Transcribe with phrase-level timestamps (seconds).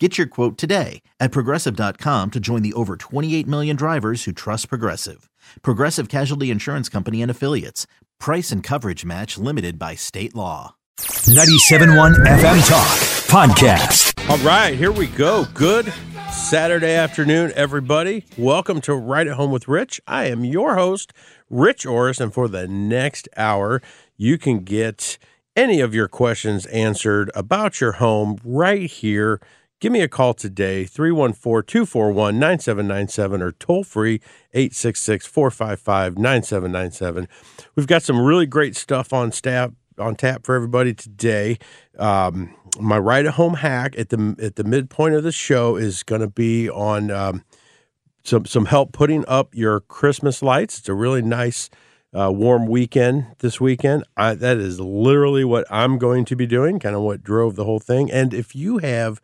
[0.00, 4.68] Get your quote today at progressive.com to join the over 28 million drivers who trust
[4.68, 5.30] Progressive.
[5.62, 7.86] Progressive Casualty Insurance Company and Affiliates.
[8.18, 10.74] Price and coverage match limited by state law.
[10.98, 14.28] 97.1 FM Talk Podcast.
[14.28, 15.44] All right, here we go.
[15.54, 15.92] Good
[16.32, 18.24] Saturday afternoon, everybody.
[18.36, 20.00] Welcome to Right at Home with Rich.
[20.08, 21.12] I am your host,
[21.48, 23.80] Rich Orris, and for the next hour,
[24.16, 25.18] you can get
[25.54, 29.40] any of your questions answered about your home right here.
[29.84, 34.18] Give me a call today, 314 241 9797 or toll free
[34.54, 37.28] 866 455 9797.
[37.76, 41.58] We've got some really great stuff on staff on tap for everybody today.
[41.98, 46.02] Um, my right at home hack at the at the midpoint of the show is
[46.02, 47.44] going to be on um,
[48.24, 50.78] some some help putting up your Christmas lights.
[50.78, 51.68] It's a really nice
[52.14, 54.04] uh, warm weekend this weekend.
[54.16, 56.78] I, that is literally what I'm going to be doing.
[56.78, 58.10] Kind of what drove the whole thing.
[58.10, 59.20] And if you have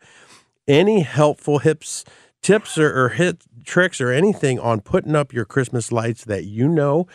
[0.67, 2.03] any helpful hips
[2.41, 6.67] tips or, or hit tricks or anything on putting up your Christmas lights that you
[6.67, 7.07] know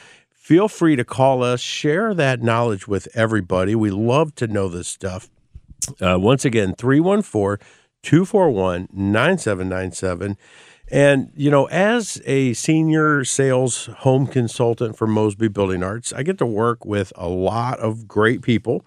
[0.46, 3.74] feel free to call us, share that knowledge with everybody.
[3.74, 5.28] We love to know this stuff.
[6.00, 7.66] Uh, once again, 314
[8.04, 10.36] 241 9797.
[10.88, 16.38] And, you know, as a senior sales home consultant for Mosby Building Arts, I get
[16.38, 18.84] to work with a lot of great people.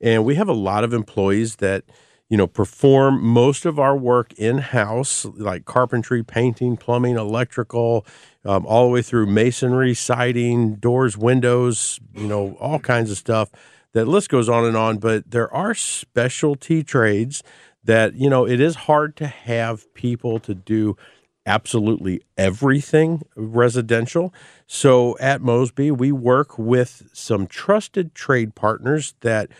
[0.00, 1.84] And we have a lot of employees that,
[2.32, 8.06] you know, perform most of our work in house, like carpentry, painting, plumbing, electrical,
[8.46, 13.50] um, all the way through masonry, siding, doors, windows, you know, all kinds of stuff.
[13.92, 14.96] That list goes on and on.
[14.96, 17.42] But there are specialty trades
[17.84, 20.96] that, you know, it is hard to have people to do
[21.44, 24.32] absolutely everything residential.
[24.66, 29.50] So at Mosby, we work with some trusted trade partners that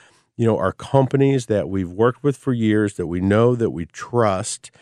[0.42, 3.86] you know, are companies that we've worked with for years that we know that we
[3.86, 4.72] trust.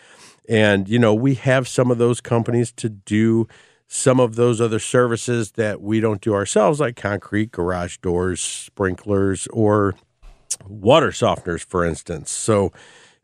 [0.48, 3.46] And, you know, we have some of those companies to do
[3.86, 9.48] some of those other services that we don't do ourselves, like concrete, garage doors, sprinklers,
[9.48, 9.96] or
[10.66, 12.30] water softeners, for instance.
[12.30, 12.72] So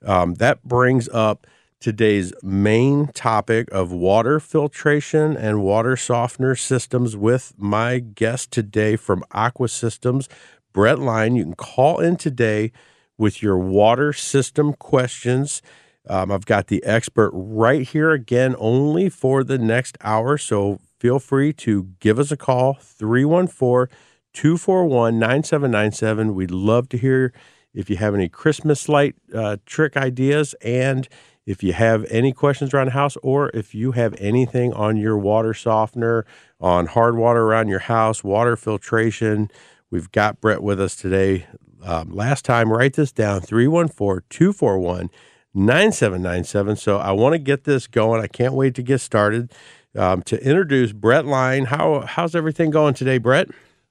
[0.05, 1.47] um, that brings up
[1.81, 9.25] today's main topic of water filtration and water softener systems with my guest today from
[9.33, 10.29] Aqua Systems,
[10.77, 11.37] Brett Line.
[11.37, 12.71] You can call in today
[13.17, 15.63] with your water system questions.
[16.07, 20.37] Um, I've got the expert right here again, only for the next hour.
[20.37, 23.97] So feel free to give us a call, 314
[24.35, 26.35] 241 9797.
[26.35, 27.33] We'd love to hear
[27.73, 31.09] if you have any Christmas light uh, trick ideas and
[31.47, 35.17] if you have any questions around the house or if you have anything on your
[35.17, 36.27] water softener,
[36.61, 39.49] on hard water around your house, water filtration,
[39.97, 41.47] We've got Brett with us today.
[41.83, 45.09] Um, last time, write this down 314 241
[45.55, 46.77] 9797.
[46.77, 48.21] So I want to get this going.
[48.21, 49.55] I can't wait to get started.
[49.97, 51.65] Um, to introduce Brett Line.
[51.65, 53.49] How, how's everything going today, Brett?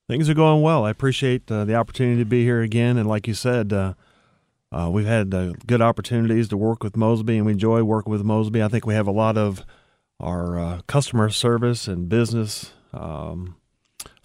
[0.07, 0.85] Things are going well.
[0.85, 2.99] I appreciate uh, the opportunity to be here again.
[2.99, 3.95] And like you said, uh,
[4.72, 8.23] uh, we've had uh, good opportunities to work with Mosby, and we enjoy working with
[8.23, 8.61] Mosby.
[8.61, 9.66] I think we have a lot of
[10.19, 13.55] our uh, customer service and business um,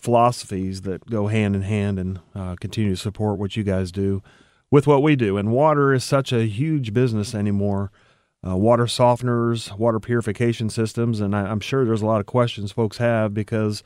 [0.00, 4.22] philosophies that go hand in hand and uh, continue to support what you guys do
[4.70, 5.36] with what we do.
[5.36, 7.90] And water is such a huge business anymore.
[8.46, 12.72] Uh, water softeners, water purification systems, and I, am sure there's a lot of questions
[12.72, 13.82] folks have because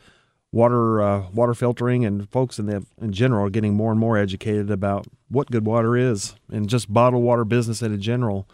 [0.52, 4.16] water uh, water filtering and folks in the in general are getting more and more
[4.16, 8.48] educated about what good water is and just bottled water business in general.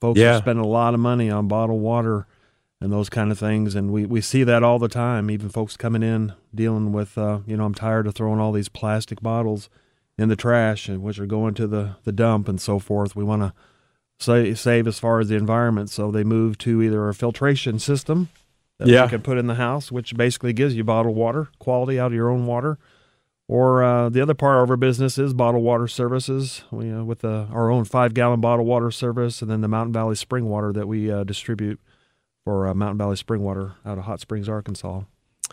[0.00, 0.36] Folks yeah.
[0.36, 2.28] are spending a lot of money on bottled water
[2.80, 3.74] and those kind of things.
[3.74, 7.40] And we, we see that all the time, even folks coming in dealing with, uh,
[7.46, 9.68] you know, I'm tired of throwing all these plastic bottles
[10.16, 13.16] in the trash, and which are going to the, the dump and so forth.
[13.16, 13.54] We want to
[14.18, 15.90] save, save as far as the environment.
[15.90, 18.28] So they move to either a filtration system
[18.78, 19.04] that yeah.
[19.04, 22.14] you can put in the house, which basically gives you bottled water, quality out of
[22.14, 22.78] your own water.
[23.46, 27.24] Or uh, the other part of our business is bottled water services we, uh, with
[27.24, 30.72] uh, our own five gallon bottled water service and then the Mountain Valley spring water
[30.72, 31.80] that we uh, distribute
[32.44, 35.02] for uh, Mountain Valley Spring Water out of Hot Springs, Arkansas.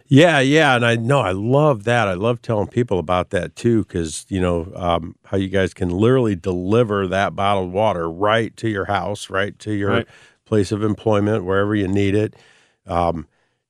[0.06, 2.08] Yeah, yeah, and I know I love that.
[2.08, 5.90] I love telling people about that too, because you know um, how you guys can
[5.90, 10.08] literally deliver that bottled water right to your house, right to your right.
[10.46, 12.36] place of employment, wherever you need it.
[12.86, 13.28] Um,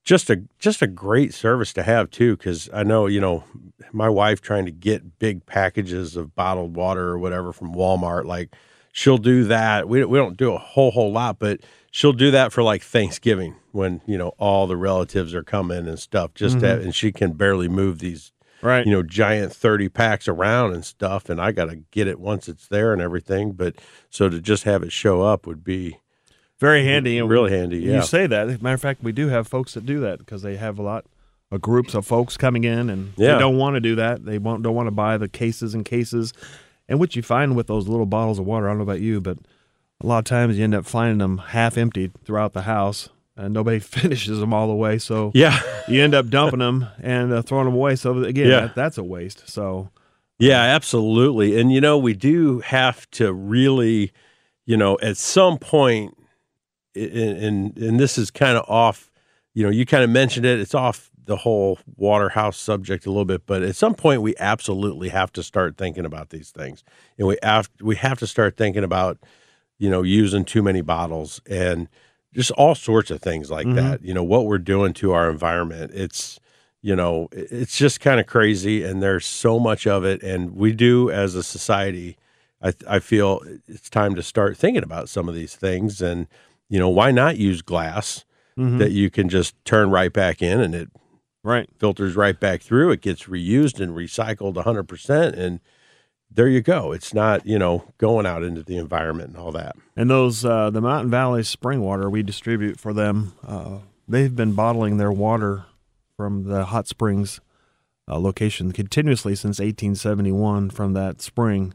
[0.07, 3.43] just a just a great service to have too because i know you know
[3.91, 8.55] my wife trying to get big packages of bottled water or whatever from walmart like
[8.97, 11.59] she'll do that we, we don't do a whole whole lot but
[11.91, 15.99] she'll do that for like thanksgiving when you know all the relatives are coming and
[15.99, 16.81] stuff just to, mm-hmm.
[16.85, 18.31] and she can barely move these
[18.63, 18.83] Right.
[18.87, 22.67] you know giant 30 packs around and stuff and i gotta get it once it's
[22.67, 23.75] there and everything but
[24.09, 25.99] so to just have it show up would be
[26.59, 27.19] Very handy.
[27.19, 28.47] and really handy yeah You say that.
[28.49, 30.79] As a matter of fact, we do have folks that do that because they have
[30.79, 31.05] a lot
[31.51, 33.33] of groups of folks coming in and Yeah.
[33.33, 34.25] they don't want to do that.
[34.25, 36.33] They won't, don't want to buy the cases and cases.
[36.89, 39.19] And what you find with those little bottles of water, I don't know about you,
[39.21, 39.37] but
[40.01, 43.53] a lot of times you end up finding them half empty throughout the house and
[43.53, 44.97] nobody finishes them all the way.
[44.97, 47.95] So yeah you end up dumping them and uh, throwing them away.
[47.95, 48.59] So again, Yeah.
[48.61, 49.47] that, that's a waste.
[49.49, 49.89] So
[50.39, 51.59] Yeah, absolutely.
[51.59, 54.11] And you know, we do have to really,
[54.65, 56.13] you know, at some point,
[56.95, 59.11] and and, and this is kind of off.
[59.53, 60.59] You know, you kind of mentioned it.
[60.59, 64.35] It's off the whole water house subject a little bit, but at some point, we
[64.37, 66.83] absolutely have to start thinking about these things,
[67.17, 69.19] and we have we have to start thinking about,
[69.77, 71.87] you know, using too many bottles and
[72.33, 73.75] just all sorts of things like mm-hmm.
[73.75, 74.03] that.
[74.03, 75.91] You know, what we're doing to our environment.
[75.93, 76.39] It's
[76.81, 80.71] you know it's just kind of crazy and there's so much of it and we
[80.71, 82.17] do as a society
[82.61, 86.27] I, I feel it's time to start thinking about some of these things and
[86.69, 88.25] you know why not use glass
[88.57, 88.77] mm-hmm.
[88.77, 90.89] that you can just turn right back in and it
[91.47, 91.69] right.
[91.79, 95.59] filters right back through it gets reused and recycled 100% and
[96.29, 99.75] there you go it's not you know going out into the environment and all that
[99.97, 103.33] And those uh, the Mountain Valley spring water we distribute for them.
[103.45, 105.65] Uh, they've been bottling their water
[106.15, 107.39] from the hot springs
[108.07, 111.73] uh, location continuously since 1871 from that spring,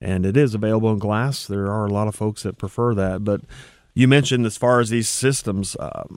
[0.00, 1.46] and it is available in glass.
[1.48, 3.40] There are a lot of folks that prefer that, but
[3.92, 5.76] you mentioned as far as these systems.
[5.80, 6.16] Um,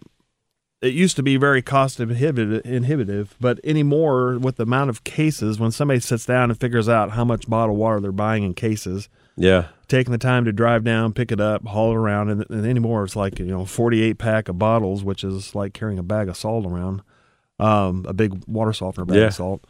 [0.82, 5.60] it used to be very cost inhibitive, inhibitive, but anymore with the amount of cases,
[5.60, 9.08] when somebody sits down and figures out how much bottled water they're buying in cases,
[9.38, 12.66] yeah taking the time to drive down, pick it up, haul it around, and, and
[12.66, 16.30] anymore it's like you know, forty-eight pack of bottles, which is like carrying a bag
[16.30, 17.02] of salt around,
[17.60, 19.26] um, a big water softener bag Yeah.
[19.28, 19.66] of salt.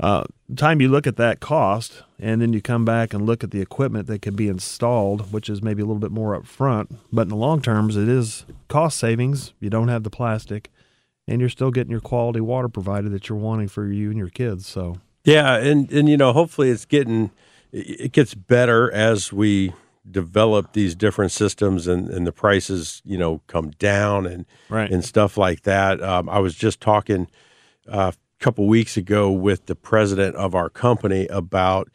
[0.00, 0.24] Uh,
[0.56, 3.60] time you look at that cost, and then you come back and look at the
[3.60, 7.22] equipment that could be installed, which is maybe a little bit more up front, but
[7.22, 9.52] in the long terms, it is cost savings.
[9.60, 10.70] You don't have the plastic,
[11.26, 14.30] and you're still getting your quality water provided that you're wanting for you and your
[14.30, 14.66] kids.
[14.66, 17.30] So Yeah, and and you know, hopefully it's getting
[17.72, 19.72] it gets better as we
[20.10, 24.90] develop these different systems and and the prices you know come down and Right.
[24.90, 26.00] and stuff like that.
[26.02, 27.26] Um, I was just talking
[27.88, 31.88] uh, couple weeks ago with the president of our company about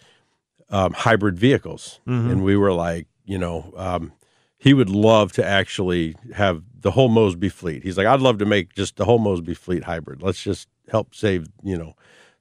[0.70, 4.12] um, hybrid vehicles, and we were like, you know, um,
[4.58, 7.84] he would love to actually have the whole Mosby fleet.
[7.84, 10.22] He's like, I'd love to make just the whole Mosby fleet hybrid.
[10.22, 11.94] Let's just help save, you know,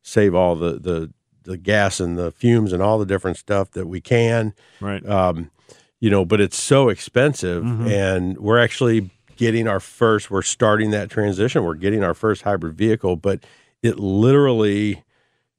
[0.02, 1.12] save all the the
[1.44, 5.50] the gas and the fumes and all the different stuff that we can right, um,
[5.98, 10.30] you know, but it's so expensive, and we're actually getting our first.
[10.30, 11.64] We're starting that transition.
[11.64, 13.44] We're getting our first hybrid vehicle, but
[13.82, 15.02] it literally,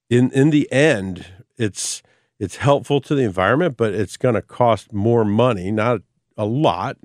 [0.10, 1.25] in in the end,
[1.58, 2.02] it's
[2.40, 5.72] it's helpful to the environment, but it's going to cost more money.
[5.72, 6.02] Not
[6.38, 6.98] a lot,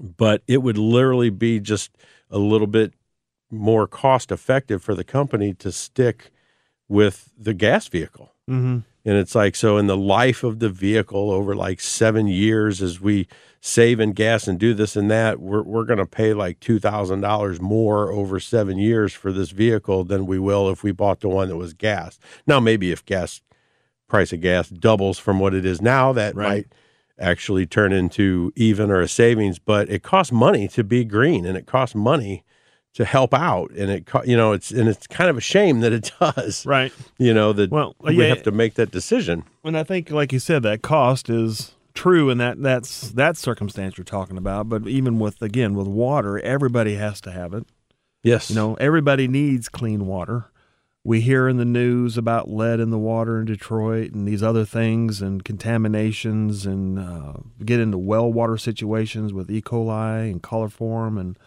[0.00, 1.96] but it would literally be just
[2.30, 2.94] a little bit
[3.50, 6.30] more cost effective for the company to stick
[6.88, 8.32] with the gas vehicle.
[8.48, 8.78] mm-hmm.
[9.06, 13.00] And it's like, so in the life of the vehicle over like seven years, as
[13.00, 13.28] we
[13.60, 17.60] save in gas and do this and that, we're, we're going to pay like $2,000
[17.60, 21.48] more over seven years for this vehicle than we will if we bought the one
[21.48, 22.18] that was gas.
[22.48, 23.42] Now, maybe if gas,
[24.08, 26.48] price of gas doubles from what it is now, that Right.
[26.48, 26.66] might
[27.18, 31.56] actually turn into even or a savings, but it costs money to be green and
[31.56, 32.42] it costs money
[32.96, 33.70] to help out.
[33.72, 36.92] And it, you know, it's, and it's kind of a shame that it does right.
[37.18, 38.28] you know that Well, we yeah.
[38.28, 42.28] have to make that decision And I think, like you said, that cost is true
[42.30, 44.68] in that that's that circumstance you're talking about.
[44.68, 47.66] But even with again with water, everybody has to have it.
[48.22, 50.46] yes You know, everybody needs clean water.
[51.04, 54.64] We hear in the news about lead in the water in Detroit and these other
[54.64, 57.34] things and contaminations and uh,
[57.64, 59.60] get into well water situations with E.
[59.60, 61.38] coli and coliform and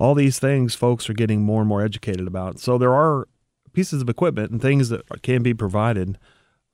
[0.00, 2.58] all these things folks are getting more and more educated about.
[2.58, 3.28] So there are
[3.74, 6.18] pieces of equipment and things that can be provided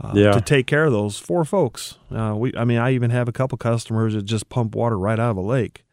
[0.01, 0.33] uh, Yeah.
[0.33, 1.99] to take care of those for folks.
[2.11, 5.19] Uh, we, I mean, I even have a couple customers that just pump water right
[5.19, 5.85] out of a lake,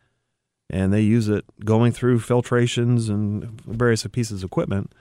[0.69, 4.93] and they use it going through filtrations and various pieces of equipment,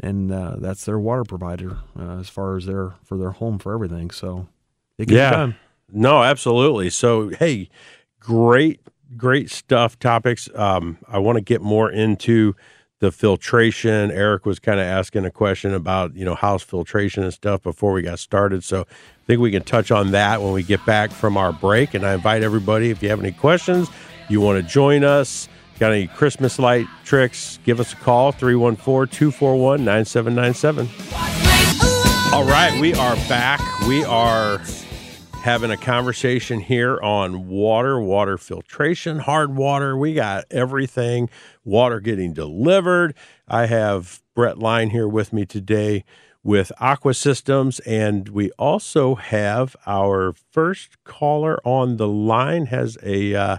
[0.00, 3.74] and uh, that's their water provider uh, as far as their for their home for
[3.74, 4.10] everything.
[4.10, 4.48] So
[4.98, 5.30] it can Yeah.
[5.30, 5.56] done.
[5.92, 7.68] no absolutely so hey
[8.18, 8.80] great
[9.16, 12.54] great stuff topics um i want to get more into
[13.04, 14.10] the filtration.
[14.10, 17.92] Eric was kind of asking a question about, you know, house filtration and stuff before
[17.92, 18.64] we got started.
[18.64, 21.92] So I think we can touch on that when we get back from our break.
[21.92, 23.90] And I invite everybody, if you have any questions,
[24.30, 29.14] you want to join us, got any Christmas light tricks, give us a call 314
[29.14, 30.88] 241 9797.
[32.32, 33.60] All right, we are back.
[33.86, 34.60] We are
[35.44, 39.94] having a conversation here on water, water filtration, hard water.
[39.94, 41.28] We got everything,
[41.66, 43.14] water getting delivered.
[43.46, 46.06] I have Brett Line here with me today
[46.42, 53.34] with Aqua Systems, and we also have our first caller on the line has a
[53.34, 53.58] uh,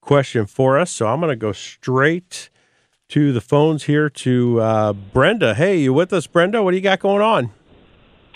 [0.00, 0.92] question for us.
[0.92, 2.48] So I'm going to go straight
[3.08, 5.54] to the phones here to uh, Brenda.
[5.54, 6.62] Hey, you with us, Brenda?
[6.62, 7.50] What do you got going on?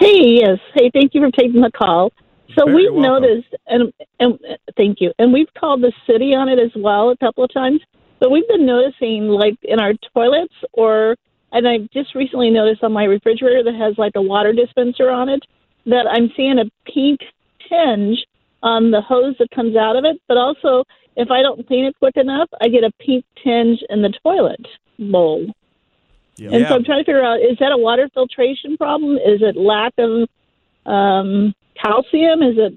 [0.01, 0.59] Hey, yes.
[0.75, 2.13] Hey, thank you for taking the call.
[2.57, 3.23] So Very we've welcome.
[3.23, 4.39] noticed, and, and
[4.77, 7.81] thank you, and we've called the city on it as well a couple of times.
[8.21, 11.17] But we've been noticing, like in our toilets, or
[11.53, 15.29] and I just recently noticed on my refrigerator that has like a water dispenser on
[15.29, 15.43] it,
[15.87, 17.21] that I'm seeing a pink
[17.69, 18.25] tinge
[18.63, 20.21] on the hose that comes out of it.
[20.27, 20.85] But also,
[21.17, 24.67] if I don't clean it quick enough, I get a pink tinge in the toilet
[24.99, 25.47] bowl.
[26.37, 26.51] Yeah.
[26.53, 29.17] And so I'm trying to figure out: is that a water filtration problem?
[29.17, 30.29] Is it lack of
[30.89, 32.43] um, calcium?
[32.43, 32.75] Is it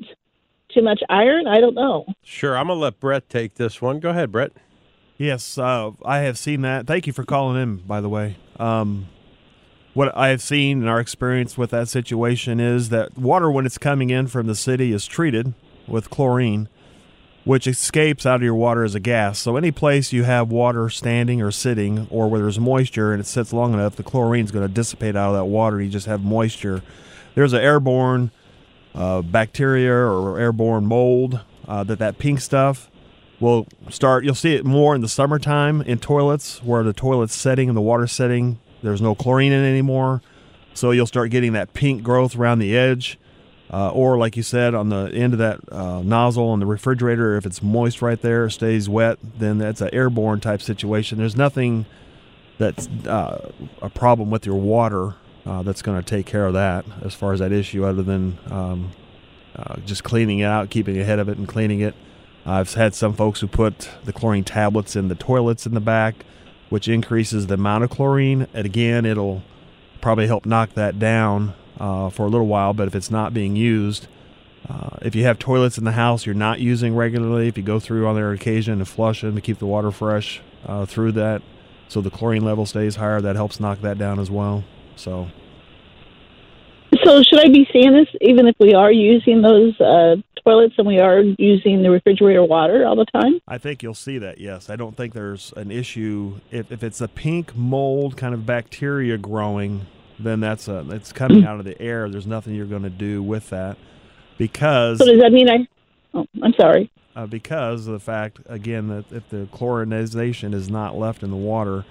[0.74, 1.48] too much iron?
[1.48, 2.06] I don't know.
[2.24, 4.00] Sure, I'm going to let Brett take this one.
[4.00, 4.52] Go ahead, Brett.
[5.18, 6.88] Yes, uh, I have seen that.
[6.88, 8.38] Thank you for calling in, by the way.
[8.60, 9.08] Um,
[9.94, 13.78] what I have seen in our experience with that situation is that water, when it's
[13.78, 15.54] coming in from the city, is treated
[15.88, 16.70] with chlorine,
[17.44, 19.38] which escapes out of your water as a gas.
[19.38, 23.28] So, any place you have water standing or sitting, or where there's moisture and it
[23.28, 25.82] sits long enough, the chlorine is going to dissipate out of that water.
[25.82, 26.82] You just have moisture.
[27.36, 28.32] There's an airborne
[28.94, 32.90] uh, bacteria or airborne mold uh, that that pink stuff
[33.40, 37.70] will start you'll see it more in the summertime in toilets where the toilet's setting
[37.70, 38.60] and the water setting.
[38.84, 40.22] There's no chlorine in it anymore.
[40.74, 43.20] So you'll start getting that pink growth around the edge
[43.72, 47.36] uh, or like you said on the end of that uh, nozzle on the refrigerator
[47.36, 51.18] if it's moist right there stays wet then that's an airborne type situation.
[51.18, 51.86] There's nothing
[52.58, 56.86] that's uh, a problem with your water uh, that's going to take care of that
[57.02, 58.92] as far as that issue other than um,
[59.56, 61.96] uh, just cleaning it out keeping ahead of it and cleaning it
[62.46, 66.26] I've had some folks who put the chlorine tablets in the toilets in the back,
[66.70, 68.48] which increases the amount of chlorine.
[68.54, 69.44] And again, it'll
[70.00, 72.74] probably help knock that down uh, for a little while.
[72.74, 74.08] But if it's not being used,
[74.68, 77.80] uh, if you have toilets in the house you're not using regularly, if you go
[77.80, 81.44] through on their occasion and flush them to keep the water fresh uh, through that,
[81.88, 84.64] so the chlorine level stays higher, that helps knock that down as well.
[84.96, 85.28] So
[87.04, 90.86] So should I be seeing this even if we are using those uh, toilets and
[90.88, 93.40] we are using the refrigerator water all the time?
[93.48, 94.40] I think you'll see that.
[94.40, 98.46] Yes, I don't think there's an issue if, if it's a pink mold kind of
[98.46, 99.88] bacteria growing.
[100.20, 102.08] Then that's a it's coming out of the air.
[102.10, 103.78] There's nothing you're going to do with that
[104.38, 105.68] because So does that mean I?
[106.14, 106.92] Oh, I'm sorry.
[107.16, 111.38] uh, because of the fact again that if the chlorinization is not left in the
[111.38, 111.86] water,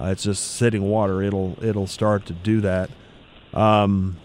[0.00, 1.22] uh, it's just sitting water.
[1.22, 2.90] It'll it'll start to do that.
[3.52, 4.16] Um,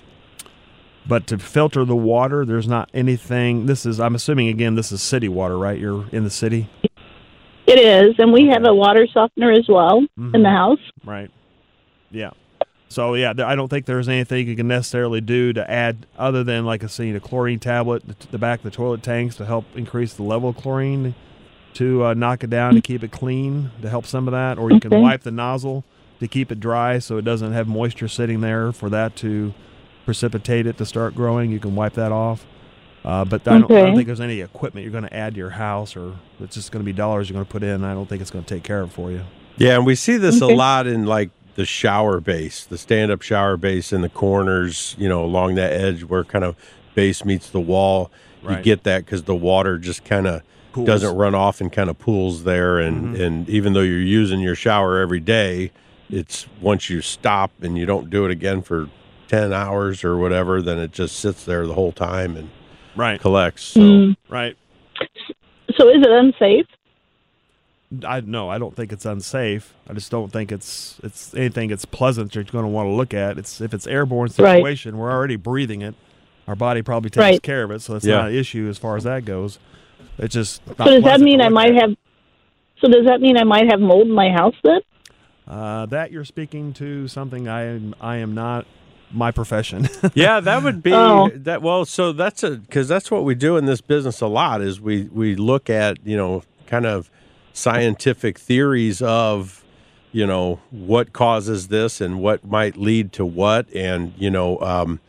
[1.08, 3.66] but to filter the water, there's not anything.
[3.66, 5.80] This is I'm assuming again this is city water, right?
[5.80, 6.70] You're in the city.
[7.68, 10.44] It is, and we have a water softener as well in Mhm.
[10.44, 10.80] the house.
[11.04, 11.32] Right.
[12.12, 12.30] Yeah.
[12.90, 16.66] So yeah, I don't think there's anything you can necessarily do to add other than
[16.66, 19.66] like I seen a chlorine tablet to the back of the toilet tanks to help
[19.76, 21.16] increase the level of chlorine
[21.76, 24.72] to uh, knock it down to keep it clean to help some of that, or
[24.72, 25.84] you can wipe the nozzle
[26.20, 29.54] to keep it dry so it doesn't have moisture sitting there for that to
[30.06, 31.52] precipitate it to start growing.
[31.52, 32.46] You can wipe that off.
[33.04, 35.38] Uh, but I don't, I don't think there's any equipment you're going to add to
[35.38, 37.84] your house, or it's just going to be dollars you're going to put in.
[37.84, 39.22] I don't think it's going to take care of it for you.
[39.58, 40.52] Yeah, and we see this Okay.
[40.52, 45.08] a lot in like the shower base, the stand-up shower base in the corners, you
[45.08, 46.56] know, along that edge where kind of
[46.96, 48.10] base meets the wall.
[48.48, 50.42] You get that because the water just kind of
[50.76, 50.88] Pools.
[50.88, 54.56] doesn't run off and kind of pools there, and and even though you're using your
[54.56, 55.72] shower every day,
[56.10, 58.90] it's once you stop and you don't do it again for
[59.30, 62.50] ten hours or whatever, then it just sits there the whole time and
[62.96, 63.20] Right.
[63.22, 63.64] collects.
[63.64, 64.16] So Mm.
[64.30, 64.58] Right.
[65.78, 66.66] So is it unsafe?
[68.06, 69.74] I no, I don't think it's unsafe.
[69.90, 73.14] I just don't think it's it's anything it's pleasant you're going to want to look
[73.14, 73.38] at.
[73.38, 74.58] It's if it's airborne Right.
[74.58, 75.96] situation, we're already breathing it.
[76.50, 77.42] Our body probably takes Right.
[77.42, 78.18] care of it, so it's Yeah.
[78.18, 79.58] not an issue as far as that goes.
[80.18, 81.82] It's just not So does that mean I might at.
[81.82, 81.96] have?
[82.82, 84.82] So does that mean I might have mold in my house then?
[85.48, 88.66] uh, that you're speaking to something I am I am not
[89.12, 89.88] my profession.
[90.16, 91.30] yeah, that would be Oh.
[91.36, 91.62] that.
[91.62, 94.82] Well, so that's a because that's what we do in this business a lot is
[94.82, 97.10] we we look at you know kind of
[97.54, 99.64] scientific theories of
[100.12, 105.00] you know what causes this and what might lead to what and you know um,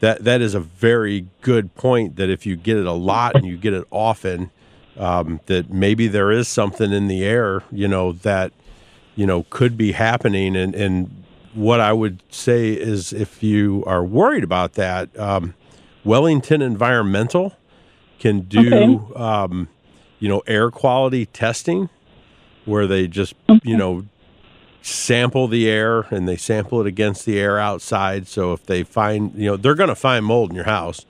[0.00, 3.46] that that is a very good point that if you get it a lot and
[3.46, 4.50] you get it often
[4.98, 8.52] um, that maybe there is something in the air you know that
[9.14, 11.24] you know could be happening and and
[11.54, 15.54] what I would say is if you are worried about that um,
[16.04, 17.54] Wellington Environmental
[18.18, 19.14] can do Okay.
[19.22, 19.68] um,
[20.18, 21.88] you know air quality testing
[22.64, 24.04] where they just you know
[24.82, 28.28] sample the air and they sample it against the air outside.
[28.28, 31.04] So if they find, you know, they're going to find mold in your house.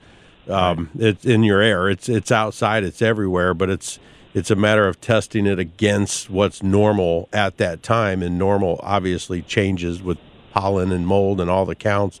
[0.49, 1.89] Um, It's in your air.
[1.89, 2.83] It's it's outside.
[2.83, 3.53] It's everywhere.
[3.53, 3.99] But it's
[4.33, 8.21] it's a matter of testing it against what's normal at that time.
[8.21, 10.17] And normal obviously changes with
[10.51, 12.19] pollen and mold and all the counts.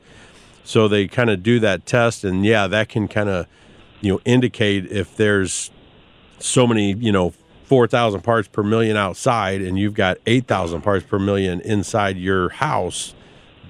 [0.63, 3.47] So they kind of do that test, and yeah, that can kind of
[4.01, 5.71] you know indicate if there's
[6.39, 7.33] so many, you know,
[7.65, 13.13] 4,000 parts per million outside and you've got 8,000 parts per million inside your house,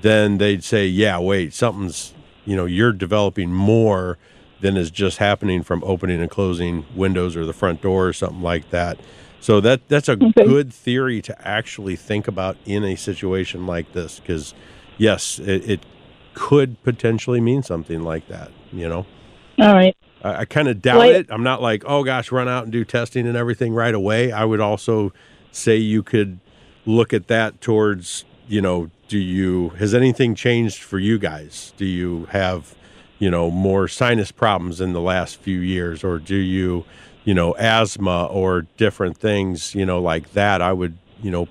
[0.01, 2.13] then they'd say, yeah, wait, something's,
[2.45, 4.17] you know, you're developing more
[4.61, 8.41] than is just happening from opening and closing windows or the front door or something
[8.41, 8.99] like that.
[9.39, 14.19] So that that's a good theory to actually think about in a situation like this
[14.19, 14.53] because
[14.97, 15.79] yes, it, it
[16.33, 19.05] could potentially mean something like that, you know.
[19.59, 19.95] All right.
[20.23, 21.27] I, I kind of doubt Well, it.
[21.29, 24.31] I'm not like, oh gosh, run out and do testing and everything right away.
[24.31, 25.13] I would also
[25.51, 26.39] say you could
[26.85, 31.73] look at that towards, you know, do you has anything changed for you guys?
[31.77, 32.75] Do you have,
[33.19, 36.85] you know, more sinus problems in the last few years, or do you,
[37.23, 40.61] you know, asthma or different things, you know, like that?
[40.61, 41.47] I would, you know,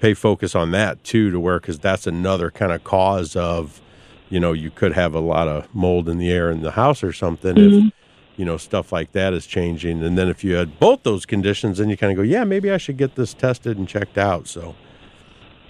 [0.00, 3.80] pay focus on that too, to where because that's another kind of cause of,
[4.28, 7.02] you know, you could have a lot of mold in the air in the house
[7.02, 7.88] or something if mm-hmm.
[8.36, 11.78] you know stuff like that is changing and then if you had both those conditions
[11.78, 14.48] then you kind of go yeah maybe i should get this tested and checked out
[14.48, 14.74] so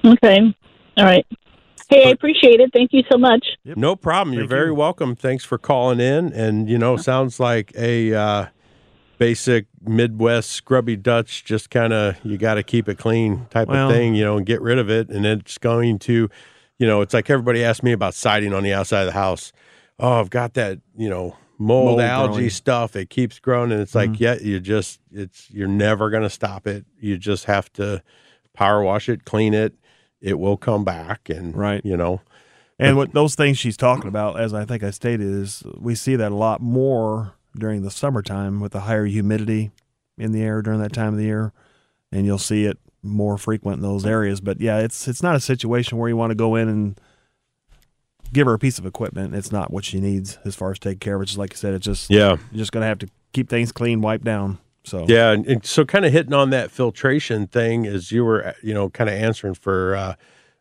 [0.06, 0.54] Okay.
[0.96, 1.26] All right.
[1.88, 2.70] Hey, I appreciate it.
[2.72, 3.46] Thank you so much.
[3.64, 4.34] no problem.
[4.34, 4.74] You're Thank very you.
[4.74, 5.14] welcome.
[5.14, 6.32] Thanks for calling in.
[6.32, 8.46] And you know sounds like a uh,
[9.18, 13.88] basic midwest scrubby dutch just kind of you got to keep it clean type Well-
[13.88, 15.08] of thing you know and get rid of it.
[15.10, 16.28] And it's going to
[16.78, 19.52] you know it's like everybody asked me about siding on the outside of the house.
[19.98, 22.50] Oh i've got that you know mold, Mold algae growing.
[22.50, 22.96] stuff.
[22.96, 23.70] It keeps growing.
[23.72, 26.84] And it's like yeah you just it's you're never going to stop it.
[27.00, 28.02] You just have to
[28.54, 29.74] power wash it clean it
[30.20, 31.84] it will come back and Right.
[31.84, 32.20] you know
[32.78, 36.16] And what those things she's talking about, as I think I stated, is we see
[36.16, 39.70] that a lot more during the summertime with the higher humidity
[40.18, 41.52] in the air during that time of the year,
[42.12, 44.40] and you'll see it more frequent in those areas.
[44.40, 47.00] But yeah, it's it's not a situation where you want to go in and
[48.32, 49.34] give her a piece of equipment.
[49.34, 51.26] It's not what she needs as far as take care of it.
[51.26, 54.00] Just like you said, it's just yeah you're just gonna have to keep things clean,
[54.00, 54.58] wipe down.
[54.86, 58.54] So Yeah, and, and so kind of hitting on that filtration thing as you were,
[58.62, 60.14] you know, kind of answering for uh,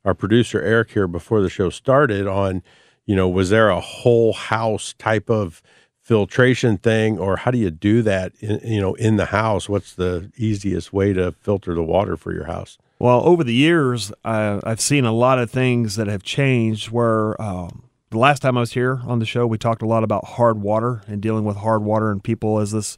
[0.04, 2.64] our producer Eric here before the show started on,
[3.06, 5.62] you know, was there a whole house type of
[6.02, 9.68] filtration thing, or how do you do that, in, you know, in the house?
[9.68, 12.78] What's the easiest way to filter the water for your house?
[13.00, 16.92] Well, over the years, uh, I've seen a lot of things that have changed.
[16.92, 20.04] Where um, the last time I was here on the show, we talked a lot
[20.04, 22.98] about hard water and dealing with hard water, and people, as this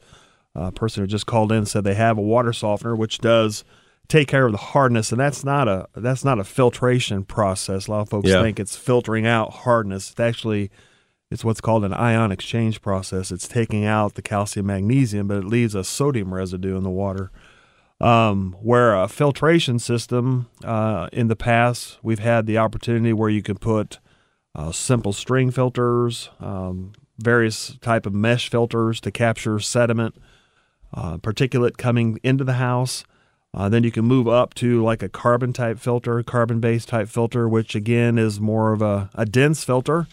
[0.58, 3.64] uh, person who just called in said, they have a water softener which does
[4.10, 7.88] take care of the hardness, and that's not a that's not a filtration process.
[7.88, 8.42] A lot of folks Yeah.
[8.42, 10.12] think it's filtering out hardness.
[10.12, 10.72] It's actually
[11.30, 13.32] it's what's called an ion exchange process.
[13.32, 17.32] It's taking out the calcium magnesium, but it leaves a sodium residue in the water
[18.00, 23.42] um, where a filtration system uh, in the past we've had the opportunity where you
[23.42, 24.00] can put
[24.56, 30.16] uh, simple string filters um, various type of mesh filters to capture sediment
[30.94, 33.04] uh, particulate coming into the house.
[33.54, 37.08] Uh, then you can move up to like a carbon type filter carbon based type
[37.08, 40.08] filter which again is more of a, a dense filter.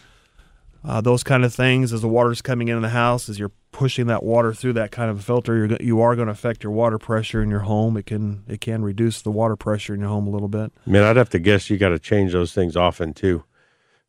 [0.83, 4.07] Uh, those kind of things as the water's coming into the house as you're pushing
[4.07, 6.97] that water through that kind of filter you're, you are going to affect your water
[6.97, 7.97] pressure in your home.
[7.97, 10.71] It can it can reduce the water pressure in your home a little bit.
[10.85, 13.43] Man, I'd have to guess you got to change those things often too.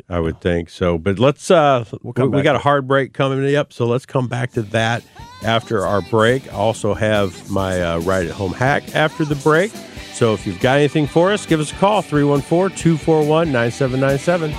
[0.09, 0.99] I would think so.
[0.99, 4.29] But let's uh We'll we, we got a hard break coming up, so let's come
[4.29, 5.05] back to that
[5.43, 6.47] after our break.
[6.53, 9.73] I also have my uh, right at home hack after the break.
[10.13, 14.55] So if you've got anything for us, give us a call 314-241-9797.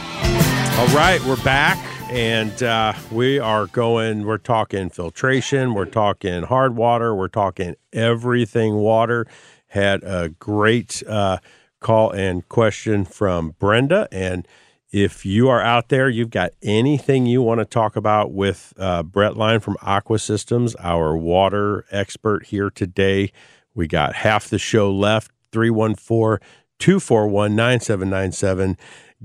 [0.77, 1.79] All right, we're back
[2.11, 8.75] and uh, we are going we're talking filtration, we're talking hard water, we're talking everything
[8.75, 9.25] water.
[9.67, 11.39] Had a great uh,
[11.79, 14.47] call and question from Brenda and
[14.91, 19.03] if you are out there, you've got anything you want to talk about with uh,
[19.03, 23.31] Brett Line from Aqua Systems, our water expert here today.
[23.73, 25.31] We got half the show left.
[25.51, 26.45] 314
[26.79, 28.77] 241 9797.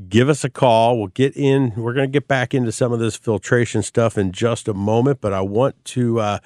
[0.09, 0.99] Give us a call.
[0.99, 1.75] We'll get in.
[1.77, 5.21] We're going to get back into some of this filtration stuff in just a moment,
[5.21, 6.39] but I want to uh,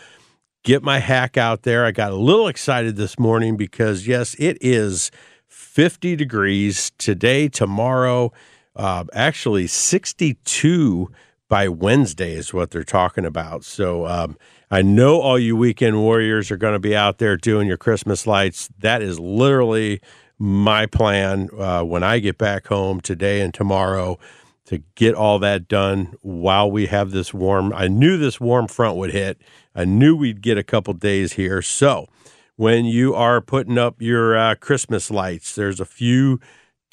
[0.64, 1.84] get my hack out there.
[1.84, 5.12] I got a little excited this morning because, yes, it is
[5.46, 8.32] 50 degrees today, tomorrow,
[8.76, 11.10] uh, actually 62
[11.48, 13.64] by Wednesday is what they're talking about.
[13.64, 14.36] So um,
[14.70, 18.26] I know all you weekend warriors are going to be out there doing your Christmas
[18.26, 18.68] lights.
[18.78, 20.00] That is literally
[20.38, 24.18] my plan uh, when I get back home today and tomorrow
[24.66, 27.72] to get all that done while we have this warm.
[27.72, 29.40] I knew this warm front would hit.
[29.74, 31.62] I knew we'd get a couple days here.
[31.62, 32.08] So
[32.56, 36.40] when you are putting up your uh, Christmas lights, there's a few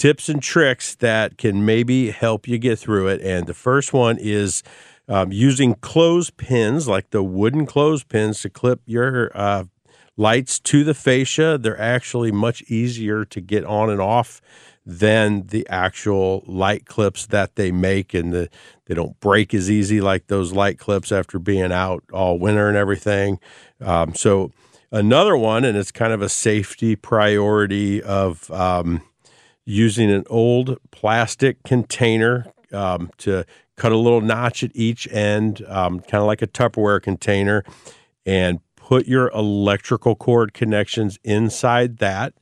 [0.04, 3.22] tips and tricks that can maybe help you get through it.
[3.22, 4.62] And the first one is
[5.08, 9.64] um, using clothespins, like the wooden clothespins, to clip your uh,
[10.18, 11.58] lights to the fascia.
[11.58, 14.42] They're actually much easier to get on and off
[14.86, 18.50] than the actual light clips that they make, and the,
[18.88, 22.76] they don't break as easy like those light clips after being out all winter and
[22.76, 23.40] everything.
[23.80, 24.52] Um, so
[24.92, 29.02] another one, and it's kind of a safety priority of um,
[29.66, 33.46] using an old plastic container um, to
[33.76, 37.64] cut a little notch at each end, um, kind of like a Tupperware container,
[38.26, 42.34] and put your electrical cord connections inside that.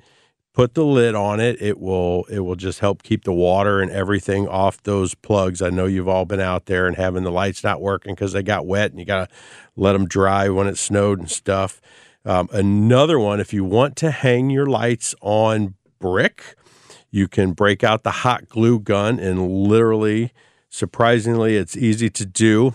[0.54, 1.62] Put the lid on it.
[1.62, 5.62] It will it will just help keep the water and everything off those plugs.
[5.62, 8.44] I know you've all been out there and having the lights not working because they
[8.44, 9.36] got wet and you got to
[9.78, 11.80] let them dry when it snowed and stuff.
[12.26, 16.56] Um, another one if you want to hang your lights on brick
[17.12, 20.32] you can break out the hot glue gun and literally
[20.70, 22.74] surprisingly it's easy to do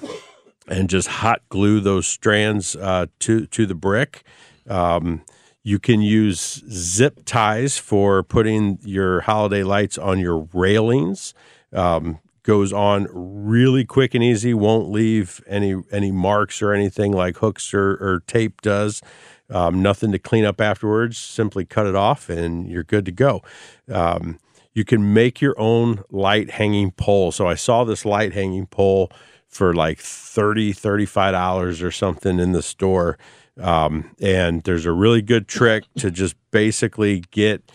[0.68, 4.25] and just hot glue those strands uh, to to the brick.
[4.68, 5.22] Um,
[5.62, 11.35] you can use zip ties for putting your holiday lights on your railings.
[11.72, 14.55] Um, goes on really quick and easy.
[14.55, 19.03] Won't leave any any marks or anything like hooks or, or tape does.
[19.50, 21.18] Um, nothing to clean up afterwards.
[21.18, 23.42] Simply cut it off and you're good to go.
[23.90, 24.38] Um,
[24.74, 27.32] you can make your own light hanging pole.
[27.32, 29.11] So I saw this light hanging pole
[29.48, 33.18] for like 30 $35 or something in the store.
[33.59, 37.70] Um, and there's a really good trick to just basically get,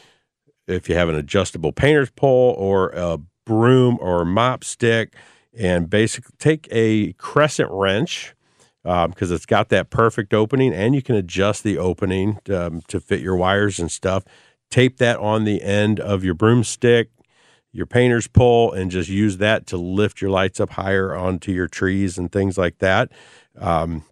[0.68, 5.16] if you have an adjustable painter's pole or a broom or a mop stick,
[5.58, 8.36] and basically take a crescent wrench
[8.84, 13.00] because um, it's got that perfect opening and you can adjust the opening um, to
[13.00, 14.24] fit your wires and stuff.
[14.70, 17.10] Tape that on the end of your broomstick
[17.72, 21.68] your painter's pole and just use that to lift your lights up higher onto your
[21.68, 23.12] trees and things like that.
[23.58, 24.04] Um,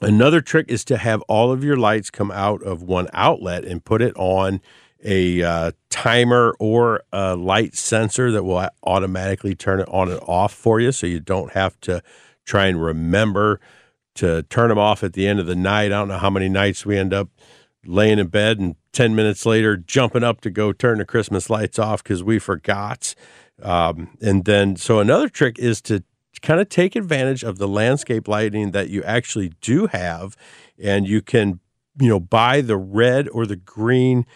[0.00, 3.84] another trick is to have all of your lights come out of one outlet and
[3.84, 4.60] put it on
[5.04, 10.52] a uh, timer or a light sensor that will automatically turn it on and off
[10.52, 12.02] for you so you don't have to
[12.44, 13.60] try and remember
[14.14, 15.86] to turn them off at the end of the night.
[15.86, 17.28] I don't know how many nights we end up
[17.84, 21.78] laying in bed and 10 minutes later jumping up to go turn the Christmas lights
[21.78, 23.14] off because we forgot.
[23.62, 26.04] Um, and then, so another trick is to
[26.42, 30.36] kind of take advantage of the landscape lighting that you actually do have.
[30.82, 31.60] And you can,
[31.98, 34.26] you know, buy the red or the green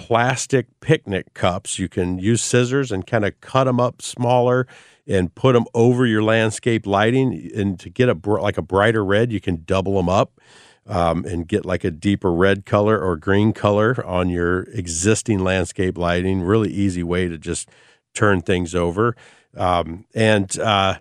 [0.00, 1.78] plastic picnic cups.
[1.78, 4.66] You can use scissors and kind of cut them up smaller
[5.06, 7.50] and put them over your landscape lighting.
[7.54, 10.40] And to get a like a brighter red, you can double them up
[10.86, 15.98] um, and get like a deeper red color or green color on your existing landscape
[15.98, 16.40] lighting.
[16.40, 17.68] Really easy way to just
[18.14, 19.14] turn things over.
[19.54, 20.94] Um, and uh,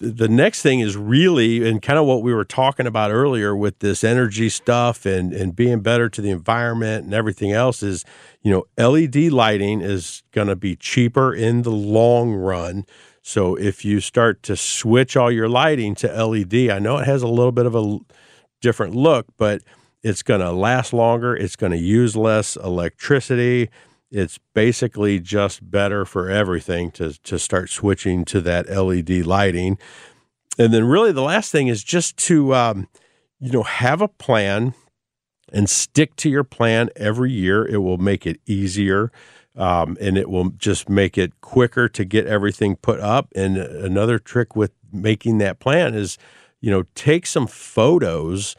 [0.00, 3.80] the next thing is really, and kind of what we were talking about earlier with
[3.80, 8.06] this energy stuff and, and being better to the environment and everything else is,
[8.42, 12.86] you know, LED lighting is going to be cheaper in the long run.
[13.20, 17.22] So if you start to switch all your lighting to LED, I know it has
[17.22, 17.98] a little bit of a
[18.62, 19.62] different look, but
[20.02, 21.36] it's going to last longer.
[21.36, 23.68] It's going to use less electricity.
[24.10, 29.78] It's basically just better for everything to, to start switching to that LED lighting.
[30.58, 32.88] And then, really, the last thing is just to, um,
[33.38, 34.74] you know, have a plan
[35.52, 37.66] and stick to your plan every year.
[37.66, 39.12] It will make it easier.
[39.56, 43.28] Um, and it will just make it quicker to get everything put up.
[43.34, 46.18] And another trick with making that plan is
[46.60, 48.54] you know, take some photos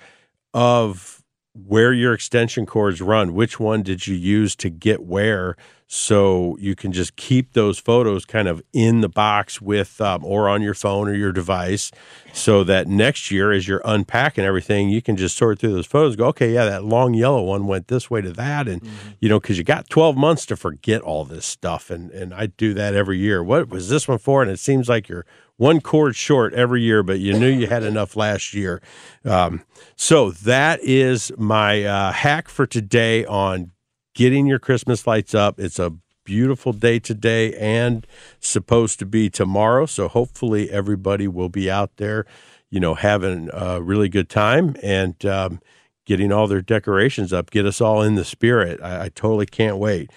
[0.54, 1.21] of
[1.54, 5.58] where your extension cords run, which one did you use to get where,
[5.94, 10.48] so you can just keep those photos kind of in the box with um, or
[10.48, 11.92] on your phone or your device,
[12.32, 16.16] so that next year as you're unpacking everything, you can just sort through those photos.
[16.16, 19.10] Go, okay, yeah, that long yellow one went this way to that, and mm-hmm.
[19.20, 22.46] you know, because you got 12 months to forget all this stuff, and and I
[22.46, 23.44] do that every year.
[23.44, 24.42] What was this one for?
[24.42, 25.26] And it seems like you're
[25.58, 28.82] one cord short every year, but you knew you had enough last year.
[29.24, 29.64] Um,
[29.96, 33.72] so that is my uh, hack for today on
[34.16, 35.60] getting your Christmas lights up.
[35.60, 38.06] It's a beautiful day today and
[38.40, 39.86] supposed to be tomorrow.
[39.86, 42.26] So hopefully everybody will be out there,
[42.70, 45.60] you know, having a really good time and um,
[46.06, 47.52] getting all their decorations up.
[47.52, 48.80] Get us all in the spirit.
[48.82, 50.12] I, I totally can't wait.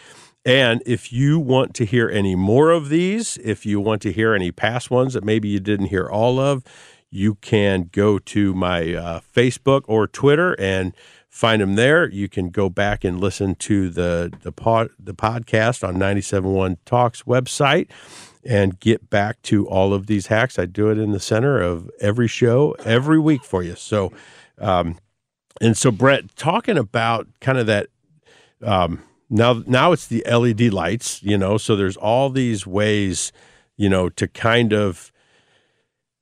[0.44, 4.34] And if you want to hear any more of these, if you want to hear
[4.34, 6.62] any past ones that maybe you didn't hear all of,
[7.10, 10.92] you can go to my uh, Facebook or Twitter and
[11.30, 12.08] find them there.
[12.10, 17.22] You can go back and listen to the the pod, the podcast on 971 Talks
[17.22, 17.88] website
[18.44, 20.58] and get back to all of these hacks.
[20.58, 23.76] I do it in the center of every show every week for you.
[23.76, 24.12] So,
[24.58, 24.98] um,
[25.60, 27.88] and so Brett, talking about kind of that.
[28.62, 33.32] Um, now now it's the LED lights, you know, so there's all these ways,
[33.76, 35.10] you know, to kind of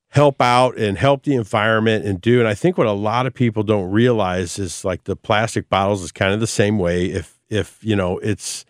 [0.09, 3.33] help out and help the environment and do and I think what a lot of
[3.33, 7.39] people don't realize is like the plastic bottles is kind of the same way if
[7.53, 8.65] if, you know, it's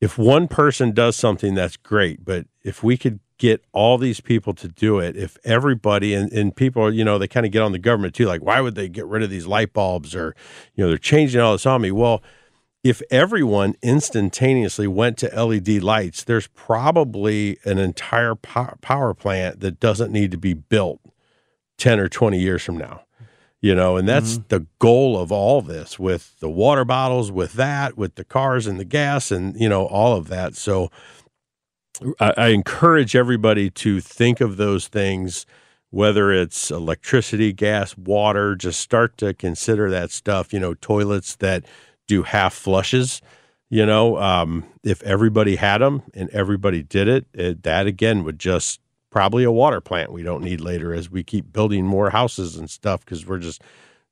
[0.00, 4.52] if one person does something that's great, but if we could get all these people
[4.54, 7.70] to do it, if everybody and, and people, you know, they kind of get on
[7.72, 10.34] the government too, like why would they get rid of these light bulbs or,
[10.74, 11.92] you know, they're changing all this on me.
[11.92, 12.22] Well,
[12.88, 20.10] if everyone instantaneously went to LED lights, there's probably an entire power plant that doesn't
[20.10, 20.98] need to be built
[21.76, 23.02] 10 or 20 years from now.
[23.60, 24.48] You know, and that's mm-hmm.
[24.48, 28.80] the goal of all this with the water bottles, with that, with the cars and
[28.80, 30.54] the gas, and, you know, all of that.
[30.54, 30.90] So
[32.18, 35.44] I, I encourage everybody to think of those things,
[35.90, 41.64] whether it's electricity, gas, water, just start to consider that stuff, you know, toilets that
[42.08, 43.22] do half flushes.
[43.70, 48.38] You know, um, if everybody had them and everybody did it, it, that again would
[48.38, 52.56] just probably a water plant we don't need later as we keep building more houses
[52.56, 53.62] and stuff because we're just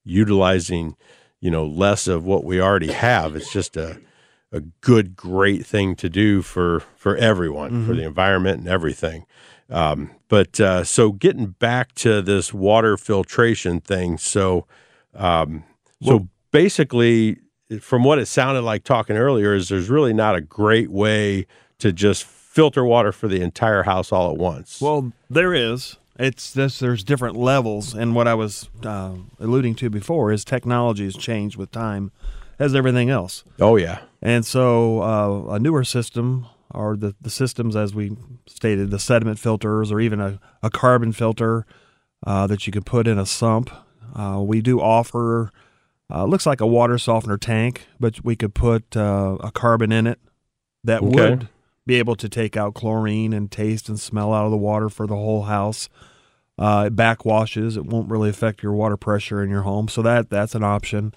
[0.05, 0.97] utilizing,
[1.41, 3.35] you know, less of what we already have.
[3.35, 3.99] It's just a
[4.53, 7.87] a good, great thing to do for for everyone, mm-hmm.
[7.87, 9.27] for the environment and everything.
[9.69, 14.67] Um, but uh, so getting back to this water filtration thing, so
[15.15, 15.65] um,
[16.03, 17.39] so well, basically
[17.81, 21.47] from what it sounded like talking earlier, is there's really not a great way
[21.79, 24.81] to just filter water for the entire house all at once.
[24.81, 25.97] Well, there is.
[26.19, 26.79] It's this.
[26.79, 31.57] There's different levels, and what I was uh, alluding to before is technology has changed
[31.57, 32.11] with time,
[32.59, 33.45] as everything else.
[33.61, 34.01] Oh yeah.
[34.23, 39.39] And so uh, a newer system, or the the systems as we stated, the sediment
[39.39, 41.67] filters, or even a, a carbon filter
[42.27, 43.71] uh, that you could put in a sump.
[44.15, 45.53] Uh, we do offer
[46.11, 50.07] uh, looks like a water softener tank, but we could put uh, a carbon in
[50.07, 50.21] it
[50.85, 51.31] that okay.
[51.31, 51.49] would
[51.85, 55.07] be able to take out chlorine and taste and smell out of the water for
[55.07, 55.89] the whole house.
[56.59, 60.31] Uh, it backwashes; it won't really affect your water pressure in your home, so that
[60.31, 61.13] that's an option.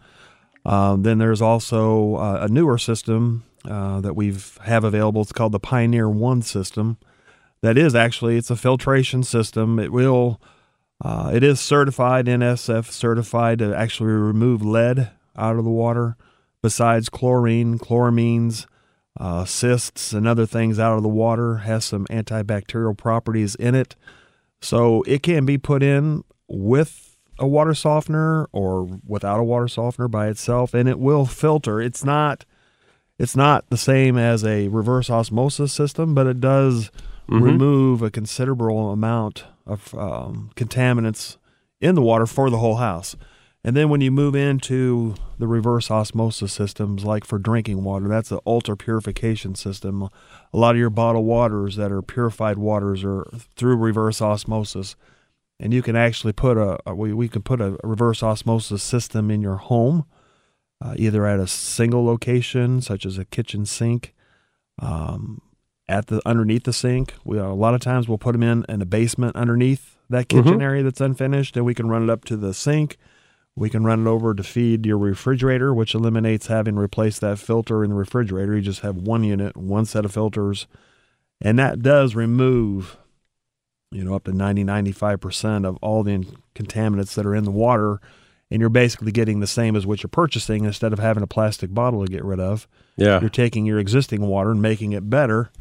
[0.65, 5.21] Um, then there's also uh, a newer system uh, that we've have available.
[5.21, 6.97] It's called the Pioneer One system.
[7.61, 9.79] That is actually it's a filtration system.
[9.79, 10.41] It will
[11.03, 16.17] uh, it is certified, NSF certified to actually remove lead out of the water,
[16.61, 18.65] besides chlorine, chloramines,
[19.17, 21.57] uh, cysts, and other things out of the water.
[21.57, 23.95] Has some antibacterial properties in it,
[24.61, 30.09] so it can be put in with a water softener or without a water softener
[30.09, 31.79] by itself, and it will filter.
[31.79, 32.43] It's not
[33.17, 36.89] it's not the same as a reverse osmosis system, but it does
[37.29, 37.41] mm-hmm.
[37.41, 41.37] remove a considerable amount of um, contaminants
[41.79, 43.15] in the water for the whole house.
[43.63, 48.29] And then when you move into the reverse osmosis systems, like for drinking water, that's
[48.29, 50.03] the ultra purification system.
[50.03, 53.27] A lot of your bottled waters that are purified waters are
[53.57, 54.95] through reverse osmosis.
[55.59, 59.41] And you can actually put a, we, we can put a reverse osmosis system in
[59.41, 60.05] your home,
[60.81, 64.13] uh, either at a single location, such as a kitchen sink,
[64.81, 65.41] um,
[65.89, 67.15] at the underneath the sink.
[67.25, 70.53] We a lot of times we'll put them in in a basement underneath that kitchen
[70.53, 70.61] mm-hmm.
[70.61, 72.97] area that's unfinished, and we can run it up to the sink.
[73.55, 77.39] We can run it over to feed your refrigerator, which eliminates having to replace that
[77.39, 78.55] filter in the refrigerator.
[78.55, 80.67] You just have one unit, one set of filters,
[81.41, 82.97] and that does remove,
[83.91, 86.25] you know, up to 90, 95% of all the
[86.55, 87.99] contaminants that are in the water.
[88.51, 91.73] and you're basically getting the same as what you're purchasing instead of having a plastic
[91.73, 92.67] bottle to get rid of.
[92.97, 93.19] Yeah.
[93.19, 95.51] You're taking your existing water and making it better,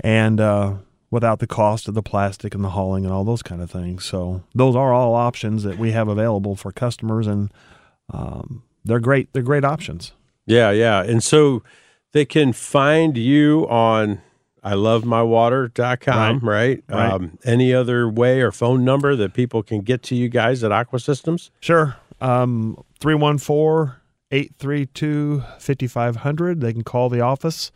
[0.00, 0.74] and uh,
[1.10, 4.04] without the cost of the plastic and the hauling and all those kind of things.
[4.04, 7.52] So those are all options that we have available for customers, and
[8.12, 9.32] um, they're great.
[9.32, 10.12] They're great options.
[10.46, 11.02] Yeah, yeah.
[11.02, 11.62] And so
[12.12, 14.20] they can find you on
[14.62, 16.84] I love mywater.com, right?
[16.88, 17.12] Right.
[17.12, 20.72] Um, any other way or phone number that people can get to you guys at
[20.72, 21.50] Aqua Systems?
[21.60, 21.96] Sure.
[22.20, 23.96] Um, 314
[24.30, 26.60] 832 5500.
[26.60, 27.72] They can call the office.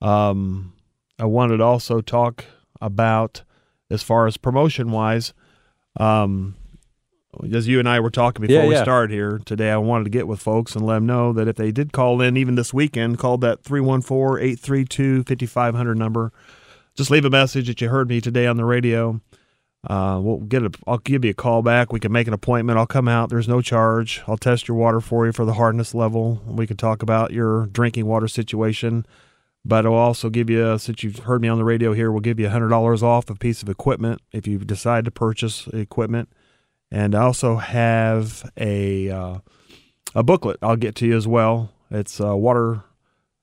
[0.00, 0.74] Um,
[1.18, 2.44] I wanted to also talk
[2.80, 3.42] about,
[3.90, 5.32] as far as promotion wise,
[5.98, 6.54] um,
[7.52, 10.10] as you and I were talking before Yeah, we started here today, I wanted to
[10.10, 12.72] get with folks and let them know that if they did call in, even this
[12.72, 16.32] weekend, call that 314 832 5500 number.
[16.94, 19.20] Just leave a message that you heard me today on the radio.
[19.86, 20.70] Uh, we'll get a.
[20.86, 21.92] I'll give you a call back.
[21.92, 22.78] We can make an appointment.
[22.78, 23.30] I'll come out.
[23.30, 24.20] There's no charge.
[24.26, 26.42] I'll test your water for you for the hardness level.
[26.46, 29.06] We can talk about your drinking water situation.
[29.68, 32.40] But I'll also give you, since you've heard me on the radio here, we'll give
[32.40, 36.30] you hundred dollars off a piece of equipment if you decide to purchase equipment.
[36.90, 39.38] And I also have a uh,
[40.14, 41.70] a booklet I'll get to you as well.
[41.90, 42.82] It's uh, water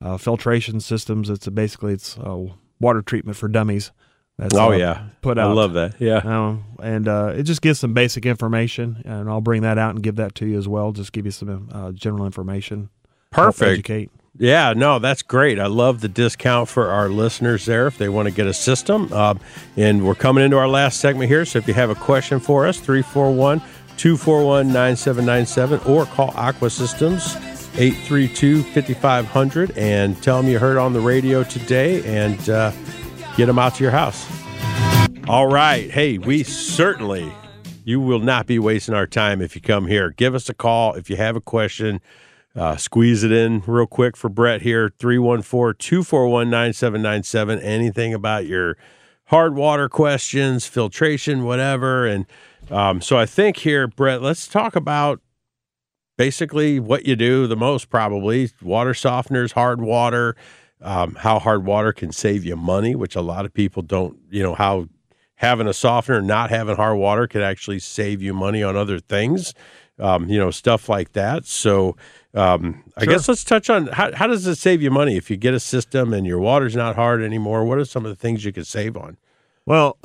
[0.02, 1.30] uh, filtration systems.
[1.30, 2.48] It's basically it's uh,
[2.80, 3.92] water treatment for dummies.
[4.40, 5.04] That's Oh, uh, yeah.
[5.22, 5.52] put out.
[5.52, 6.02] I love that.
[6.02, 6.18] Yeah.
[6.18, 10.04] Um, and uh, it just gives some basic information, and I'll bring that out and
[10.04, 10.92] give that to you as well.
[10.92, 12.90] Just give you some uh, general information.
[13.32, 13.70] Perfect.
[13.72, 14.10] Educate.
[14.38, 15.60] Yeah, no, that's great.
[15.60, 19.12] I love the discount for our listeners there if they want to get a system.
[19.14, 19.40] Um,
[19.78, 21.46] and we're coming into our last segment here.
[21.46, 23.60] So if you have a question for us, 341
[23.98, 27.36] 241 9797 or call Aqua Systems
[27.78, 32.72] 832 5500 and tell them you heard on the radio today and uh,
[33.38, 34.28] get them out to your house.
[35.30, 35.90] All right.
[35.90, 37.32] Hey, we certainly,
[37.86, 40.12] you will not be wasting our time if you come here.
[40.12, 42.02] Give us a call if you have a question.
[42.56, 47.60] Uh, squeeze it in real quick for Brett here 314 241 9797.
[47.60, 48.78] Anything about your
[49.26, 52.06] hard water questions, filtration, whatever.
[52.06, 52.26] And
[52.72, 55.20] um, so I think here, Brett, let's talk about
[56.18, 60.36] basically what you do the most probably water softeners, hard water,
[60.82, 64.42] um, how hard water can save you money, which a lot of people don't, you
[64.42, 64.88] know, how
[65.36, 69.54] having a softener, not having hard water could actually save you money on other things,
[70.00, 71.46] um, you know, stuff like that.
[71.46, 71.96] So
[72.36, 75.38] um, I guess let's touch on how, how does it save you money if you
[75.38, 77.64] get a system and your water's not hard anymore?
[77.64, 79.18] What are some of the things you could save on?
[79.66, 79.98] Well,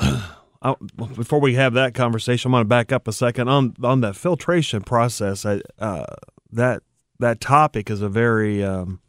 [0.62, 4.00] I, before we have that conversation, I'm going to back up a second on on
[4.02, 5.44] that filtration process.
[5.44, 6.06] I, uh,
[6.52, 6.82] that
[7.18, 9.00] that topic is a very um,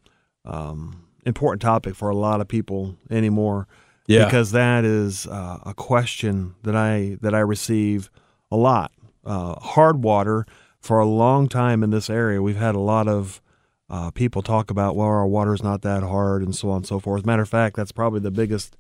[0.44, 3.68] um, important topic for a lot of people anymore.
[4.08, 4.26] Yeah.
[4.26, 8.10] because that is uh, a question that I that I receive
[8.52, 8.92] a lot.
[9.24, 10.46] Uh, hard water
[10.82, 13.42] for a long time in this area, we've had a lot of
[13.90, 17.00] uh, people talk about, well, our water's not that hard, and so on and so
[17.00, 17.26] forth.
[17.26, 18.76] Matter of fact, that's probably the biggest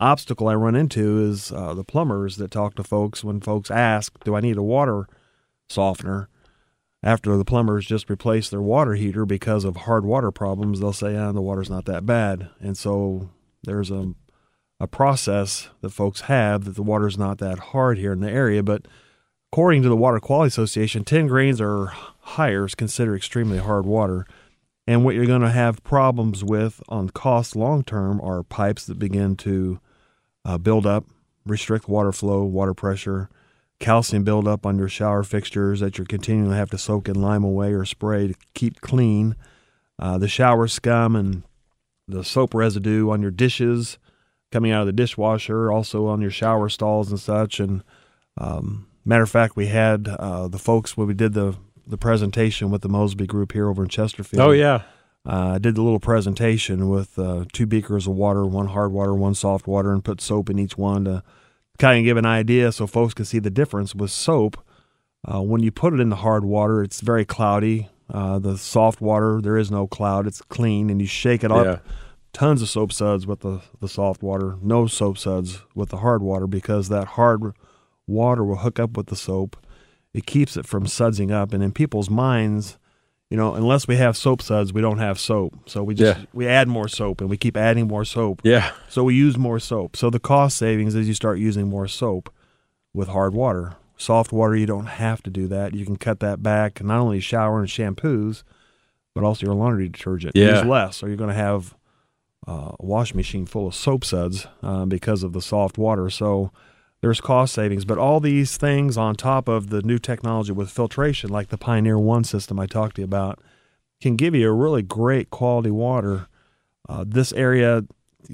[0.00, 4.22] obstacle I run into is uh, the plumbers that talk to folks when folks ask,
[4.24, 5.06] "Do I need a water
[5.68, 6.28] softener?"
[7.04, 11.16] After the plumbers just replaced their water heater because of hard water problems, they'll say,
[11.16, 13.30] "Ah, the water's not that bad," and so
[13.64, 14.14] there's a
[14.80, 18.64] a process that folks have that the water's not that hard here in the area.
[18.64, 18.86] But
[19.52, 24.26] according to the Water Quality Association, 10 grains or higher is considered extremely hard water.
[24.86, 28.98] And what you're going to have problems with on cost long term are pipes that
[28.98, 29.78] begin to
[30.46, 31.04] uh, build up,
[31.44, 33.28] restrict water flow, water pressure,
[33.78, 37.44] calcium buildup on your shower fixtures that you're continuing to have to soak in lime
[37.44, 39.36] away or spray to keep clean,
[39.98, 41.42] uh, the shower scum and
[42.08, 43.98] the soap residue on your dishes
[44.50, 47.60] coming out of the dishwasher, also on your shower stalls and such.
[47.60, 47.84] And
[48.38, 52.70] um, matter of fact, we had uh, the folks when we did the the presentation
[52.70, 54.40] with the Mosby Group here over in Chesterfield.
[54.40, 54.82] Oh, yeah.
[55.26, 59.14] Uh, I did the little presentation with uh, two beakers of water, one hard water,
[59.14, 61.22] one soft water, and put soap in each one to
[61.78, 64.64] kind of give an idea so folks could see the difference with soap.
[65.24, 67.88] Uh, when you put it in the hard water, it's very cloudy.
[68.10, 71.64] Uh, the soft water, there is no cloud; it's clean, and you shake it up.
[71.64, 71.78] Yeah.
[72.32, 76.22] Tons of soap suds with the the soft water, no soap suds with the hard
[76.22, 77.52] water because that hard
[78.06, 79.56] water will hook up with the soap.
[80.14, 82.78] It keeps it from sudsing up, and in people's minds,
[83.30, 85.54] you know, unless we have soap suds, we don't have soap.
[85.66, 86.26] So we just Yeah.
[86.34, 88.42] we add more soap, and we keep adding more soap.
[88.44, 88.72] Yeah.
[88.88, 89.96] So we use more soap.
[89.96, 92.30] So the cost savings is you start using more soap
[92.92, 93.76] with hard water.
[93.96, 95.74] Soft water, you don't have to do that.
[95.74, 98.42] You can cut that back, not only shower and shampoos,
[99.14, 100.34] but also your laundry detergent.
[100.36, 100.56] Yeah.
[100.58, 101.74] Use less, or you're going to have
[102.46, 106.10] uh, a washing machine full of soap suds uh, because of the soft water.
[106.10, 106.50] So
[107.02, 107.84] there's cost savings.
[107.84, 111.98] But all these things on top of the new technology with filtration, like the Pioneer
[111.98, 113.38] One system I talked to you about,
[114.00, 116.28] can give you a really great quality water.
[116.88, 117.82] Uh, this area,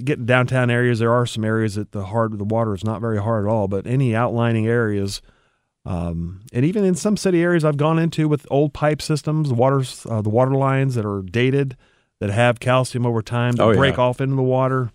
[0.03, 3.21] getting downtown areas, there are some areas that the hard the water is not very
[3.21, 3.67] hard at all.
[3.67, 5.21] But any outlining areas,
[5.85, 9.55] um, and even in some city areas I've gone into with old pipe systems, the
[9.55, 11.75] waters, uh, the water lines that are dated,
[12.19, 14.03] that have calcium over time, that Oh, break yeah.
[14.03, 14.91] off into the water.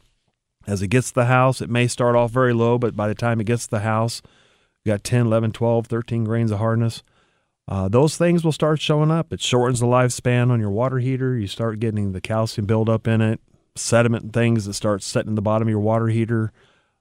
[0.67, 3.15] As it gets to the house, it may start off very low, but by the
[3.15, 4.23] time it gets to the house,
[4.85, 7.03] you got 10, 11, 12, 13 grains of hardness.
[7.67, 9.33] Uh, those things will start showing up.
[9.33, 11.37] It shortens the lifespan on your water heater.
[11.37, 13.41] You start getting the calcium buildup in it,
[13.75, 16.53] sediment and things that start setting in the bottom of your water heater,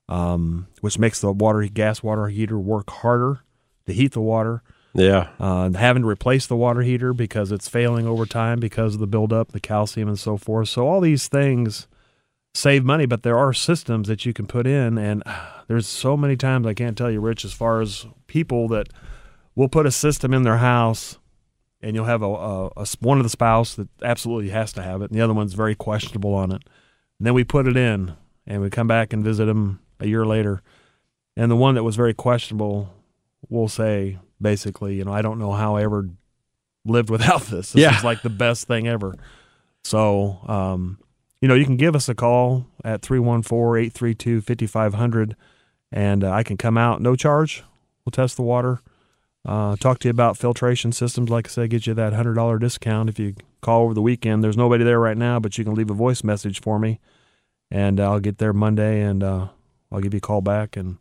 [0.07, 3.41] um, which makes the water gas water heater work harder
[3.88, 4.64] to heat the water.
[4.93, 5.30] Yeah.
[5.39, 9.07] Uh, having to replace the water heater because it's failing over time because of the
[9.07, 10.70] buildup, the calcium, and so forth.
[10.70, 11.88] So all these things
[12.54, 15.24] save money, but there are systems that you can put in, and
[15.68, 18.88] there's so many times I can't tell you, Rich, as far as people that
[19.56, 21.18] will put a system in their house,
[21.82, 22.70] and you'll have a
[23.01, 25.76] one of the spouse that absolutely has to have it, and the other one's very
[25.76, 26.62] questionable on it.
[27.20, 28.16] And then we put it in,
[28.47, 30.62] and we come back and visit them a year later,
[31.36, 32.93] and the one that was very questionable
[33.49, 36.10] will say basically, you know, I don't know how I ever
[36.86, 37.72] lived without this.
[37.74, 37.97] This Yeah.
[37.97, 39.16] is like the best thing ever.
[39.84, 40.97] So, um,
[41.44, 45.36] you know, you can give us a call at 314-832-5500
[45.91, 47.66] and uh, I can come out no charge.
[48.06, 48.80] We'll test the water.
[49.46, 51.30] Uh, talk to you about filtration systems.
[51.30, 54.41] Like I said, get you that $100 discount if you call over the weekend.
[54.41, 57.02] There's nobody there right now, but you can leave a voice message for me
[57.70, 59.50] and I'll get there Monday and uh,
[59.91, 60.96] I'll give you a call back and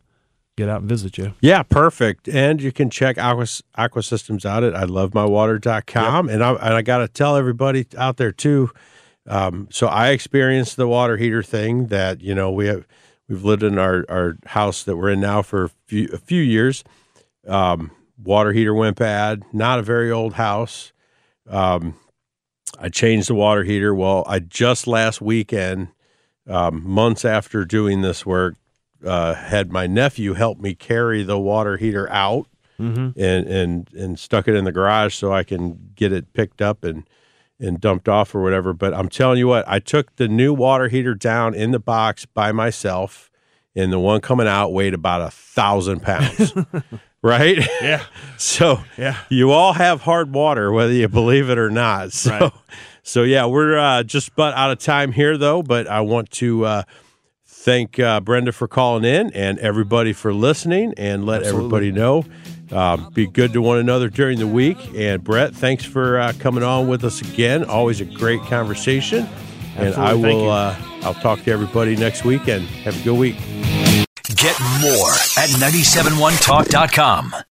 [0.57, 1.35] get out and visit you.
[1.39, 2.27] Yeah, perfect.
[2.27, 6.27] And you can check Aqua, Aqua Systems out at I love my water.com.
[6.27, 8.71] And I, and I got to tell everybody out there too.
[9.27, 12.85] Um, so I experienced the water heater thing that, you know, we have,
[13.27, 16.41] we've lived in our, our house that we're in now for a few, a few
[16.41, 16.83] years.
[17.47, 20.91] Um, water heater went bad, not a very old house.
[21.49, 21.95] Um,
[22.79, 23.93] I changed the water heater.
[23.93, 25.89] Well, I just last weekend,
[26.47, 28.55] um, months after doing this work,
[29.05, 32.47] uh, had my nephew help me carry the water heater out
[32.79, 33.19] Mm-hmm.
[33.19, 36.83] and and and stuck it in the garage so I can get it picked up
[36.83, 37.07] and
[37.63, 38.73] and dumped off or whatever.
[38.73, 42.25] But I'm telling you what, I took the new water heater down in the box
[42.25, 43.31] by myself,
[43.75, 46.53] and the one coming out weighed about a thousand pounds.
[47.23, 47.57] right?
[47.81, 48.03] Yeah.
[48.37, 49.17] So Yeah.
[49.29, 52.11] you all have hard water, whether you believe it or not.
[52.13, 52.51] So, Right.
[53.03, 55.63] so yeah, we're uh, just about out of time here, though.
[55.63, 56.83] But I want to uh,
[57.45, 62.25] thank uh, Brenda for calling in and everybody for listening, and let everybody know.
[62.73, 64.77] Um, be good to one another during the week.
[64.95, 67.63] And Brett, thanks for uh, coming on with us again.
[67.65, 69.27] Always a great conversation.
[69.75, 70.49] And I will.
[70.49, 72.47] Uh, I'll talk to everybody next week.
[72.47, 73.35] And have a good week.
[74.35, 77.33] Get more at 971talk.com.